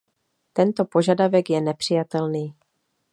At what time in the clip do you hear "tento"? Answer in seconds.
0.53-0.85